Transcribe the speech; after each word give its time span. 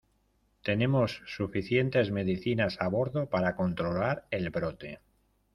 tenemos 0.63 1.21
suficientes 1.27 2.09
medicinas 2.09 2.81
a 2.81 2.87
bordo 2.87 3.29
para 3.29 3.55
controlar 3.55 4.25
el 4.31 4.49
brote. 4.49 4.99